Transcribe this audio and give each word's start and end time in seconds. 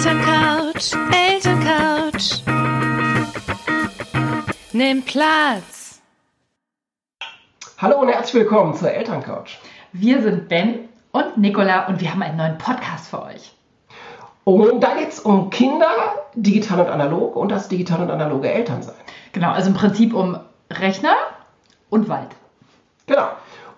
Elterncouch, 0.00 0.96
Elterncouch. 1.12 2.42
Nimm 4.72 5.02
Platz. 5.02 6.00
Hallo 7.76 8.00
und 8.00 8.08
herzlich 8.08 8.32
willkommen 8.32 8.72
zur 8.74 8.90
Elterncouch. 8.90 9.58
Wir 9.92 10.22
sind 10.22 10.48
Ben 10.48 10.88
und 11.12 11.36
Nicola 11.36 11.86
und 11.86 12.00
wir 12.00 12.10
haben 12.10 12.22
einen 12.22 12.38
neuen 12.38 12.56
Podcast 12.56 13.10
für 13.10 13.22
euch. 13.24 13.54
Und 14.44 14.80
da 14.80 14.94
geht 14.94 15.10
es 15.10 15.20
um 15.20 15.50
Kinder, 15.50 15.90
digital 16.34 16.80
und 16.80 16.88
analog 16.88 17.36
und 17.36 17.50
das 17.50 17.68
digital 17.68 18.00
und 18.00 18.10
analoge 18.10 18.50
Elternsein. 18.50 18.94
Genau, 19.32 19.50
also 19.50 19.68
im 19.68 19.74
Prinzip 19.74 20.14
um 20.14 20.40
Rechner 20.70 21.14
und 21.90 22.08
Wald. 22.08 22.30
Genau. 23.04 23.28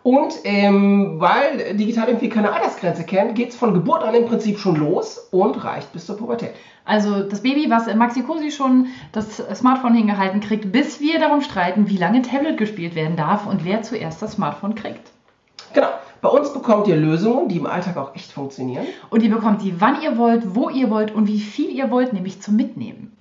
Und 0.03 0.35
ähm, 0.45 1.21
weil 1.21 1.77
digital 1.77 2.09
irgendwie 2.09 2.29
keine 2.29 2.53
Altersgrenze 2.53 3.05
kennt, 3.05 3.37
geht 3.37 3.51
es 3.51 3.57
von 3.57 3.73
Geburt 3.73 4.03
an 4.03 4.15
im 4.15 4.27
Prinzip 4.27 4.59
schon 4.59 4.77
los 4.77 5.29
und 5.31 5.63
reicht 5.65 5.93
bis 5.93 6.07
zur 6.07 6.17
Pubertät. 6.17 6.53
Also 6.85 7.23
das 7.23 7.43
Baby, 7.43 7.71
was 7.71 7.87
in 7.87 7.99
Maxi 7.99 8.23
Cosi 8.23 8.51
schon 8.51 8.87
das 9.13 9.37
Smartphone 9.55 9.95
hingehalten 9.95 10.41
kriegt, 10.41 10.73
bis 10.73 11.01
wir 11.01 11.21
darum 11.21 11.41
streiten, 11.41 11.89
wie 11.89 11.97
lange 11.97 12.23
Tablet 12.23 12.59
gespielt 12.59 12.97
werden 12.97 13.17
darf 13.17 13.47
und 13.47 13.65
wer 13.65 13.83
zuerst 13.83 14.21
das 14.21 14.33
Smartphone 14.33 14.75
kriegt. 14.75 15.13
Genau. 15.73 15.89
Bei 16.21 16.29
uns 16.29 16.53
bekommt 16.53 16.87
ihr 16.87 16.97
Lösungen, 16.97 17.49
die 17.49 17.57
im 17.57 17.67
Alltag 17.67 17.97
auch 17.97 18.15
echt 18.15 18.31
funktionieren. 18.31 18.87
Und 19.11 19.23
ihr 19.23 19.31
bekommt 19.31 19.63
die, 19.63 19.81
wann 19.81 20.03
ihr 20.03 20.17
wollt, 20.19 20.55
wo 20.55 20.69
ihr 20.69 20.89
wollt 20.89 21.13
und 21.13 21.27
wie 21.27 21.41
viel 21.41 21.71
ihr 21.71 21.91
wollt, 21.91 22.13
nämlich 22.13 22.41
zum 22.41 22.57
Mitnehmen. 22.57 23.17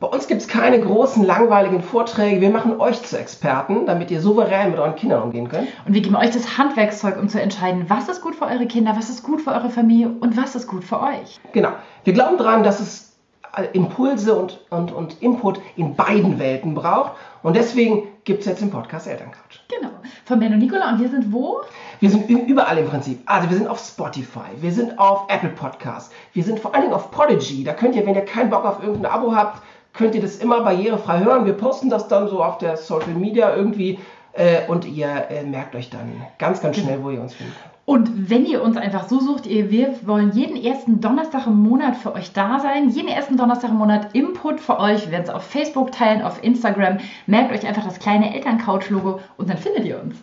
Bei 0.00 0.06
uns 0.06 0.28
gibt 0.28 0.40
es 0.40 0.46
keine 0.46 0.80
großen, 0.80 1.24
langweiligen 1.24 1.82
Vorträge. 1.82 2.40
Wir 2.40 2.50
machen 2.50 2.78
euch 2.80 3.02
zu 3.02 3.18
Experten, 3.18 3.84
damit 3.86 4.12
ihr 4.12 4.20
souverän 4.20 4.70
mit 4.70 4.78
euren 4.78 4.94
Kindern 4.94 5.22
umgehen 5.22 5.48
könnt. 5.48 5.66
Und 5.86 5.92
wir 5.92 6.00
geben 6.00 6.14
euch 6.14 6.30
das 6.30 6.56
Handwerkszeug, 6.56 7.20
um 7.20 7.28
zu 7.28 7.40
entscheiden, 7.40 7.86
was 7.88 8.08
ist 8.08 8.22
gut 8.22 8.36
für 8.36 8.44
eure 8.44 8.66
Kinder, 8.66 8.94
was 8.96 9.10
ist 9.10 9.24
gut 9.24 9.40
für 9.40 9.50
eure 9.50 9.70
Familie 9.70 10.14
und 10.20 10.36
was 10.36 10.54
ist 10.54 10.68
gut 10.68 10.84
für 10.84 11.00
euch. 11.00 11.40
Genau. 11.52 11.70
Wir 12.04 12.12
glauben 12.12 12.38
daran, 12.38 12.62
dass 12.62 12.78
es 12.78 13.16
äh, 13.56 13.64
Impulse 13.72 14.36
und, 14.36 14.60
und, 14.70 14.92
und 14.92 15.20
Input 15.20 15.60
in 15.74 15.96
beiden 15.96 16.38
Welten 16.38 16.74
braucht. 16.74 17.12
Und 17.42 17.56
deswegen 17.56 18.06
gibt 18.22 18.40
es 18.40 18.46
jetzt 18.46 18.60
den 18.60 18.70
Podcast 18.70 19.08
Elterncouch. 19.08 19.64
Genau. 19.68 19.90
Von 20.24 20.38
Ben 20.38 20.52
und 20.52 20.60
Nicola 20.60 20.90
und 20.90 21.00
wir 21.00 21.08
sind 21.08 21.32
wo? 21.32 21.62
Wir 21.98 22.10
sind 22.10 22.28
überall 22.28 22.78
im 22.78 22.86
Prinzip. 22.86 23.20
Also 23.26 23.50
wir 23.50 23.56
sind 23.56 23.66
auf 23.66 23.80
Spotify, 23.80 24.50
wir 24.60 24.70
sind 24.70 24.96
auf 24.98 25.24
Apple 25.28 25.50
Podcasts, 25.50 26.12
wir 26.34 26.44
sind 26.44 26.60
vor 26.60 26.74
allen 26.74 26.84
Dingen 26.84 26.94
auf 26.94 27.10
Prodigy. 27.10 27.64
Da 27.64 27.72
könnt 27.72 27.96
ihr, 27.96 28.06
wenn 28.06 28.14
ihr 28.14 28.24
keinen 28.24 28.50
Bock 28.50 28.64
auf 28.64 28.82
irgendein 28.82 29.10
Abo 29.10 29.34
habt, 29.34 29.62
könnt 29.92 30.14
ihr 30.14 30.22
das 30.22 30.36
immer 30.36 30.62
barrierefrei 30.62 31.24
hören. 31.24 31.44
Wir 31.44 31.54
posten 31.54 31.90
das 31.90 32.08
dann 32.08 32.28
so 32.28 32.42
auf 32.42 32.58
der 32.58 32.76
Social 32.76 33.14
Media 33.14 33.54
irgendwie 33.54 33.98
äh, 34.32 34.66
und 34.68 34.84
ihr 34.84 35.08
äh, 35.30 35.42
merkt 35.42 35.74
euch 35.74 35.90
dann 35.90 36.22
ganz, 36.38 36.60
ganz 36.60 36.76
schnell, 36.76 37.02
wo 37.02 37.10
ihr 37.10 37.20
uns 37.20 37.34
findet. 37.34 37.54
Und 37.84 38.28
wenn 38.28 38.44
ihr 38.44 38.62
uns 38.62 38.76
einfach 38.76 39.08
so 39.08 39.18
sucht, 39.18 39.46
ihr, 39.46 39.70
wir 39.70 39.94
wollen 40.06 40.32
jeden 40.32 40.62
ersten 40.62 41.00
Donnerstag 41.00 41.46
im 41.46 41.62
Monat 41.62 41.96
für 41.96 42.14
euch 42.14 42.34
da 42.34 42.60
sein. 42.60 42.90
Jeden 42.90 43.08
ersten 43.08 43.38
Donnerstag 43.38 43.70
im 43.70 43.76
Monat 43.76 44.14
Input 44.14 44.60
für 44.60 44.78
euch. 44.78 45.06
Wir 45.06 45.12
werden 45.12 45.24
es 45.24 45.30
auf 45.30 45.42
Facebook 45.42 45.90
teilen, 45.92 46.20
auf 46.20 46.44
Instagram. 46.44 46.98
Merkt 47.26 47.50
euch 47.50 47.66
einfach 47.66 47.84
das 47.84 47.98
kleine 47.98 48.34
Elterncouch-Logo 48.34 49.20
und 49.38 49.48
dann 49.48 49.56
findet 49.56 49.86
ihr 49.86 50.02
uns. 50.02 50.16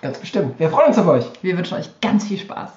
Ganz 0.00 0.18
bestimmt. 0.18 0.58
Wir 0.58 0.70
freuen 0.70 0.88
uns 0.88 0.98
auf 0.98 1.08
euch. 1.08 1.26
Wir 1.42 1.58
wünschen 1.58 1.76
euch 1.76 1.90
ganz 2.00 2.24
viel 2.24 2.38
Spaß. 2.38 2.72